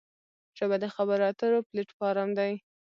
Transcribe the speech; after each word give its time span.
ژبه 0.57 0.75
د 0.83 0.85
خبرو 0.95 1.23
اترو 1.31 1.59
پلیټ 1.69 1.89
فارم 1.97 2.29
دی 2.39 2.53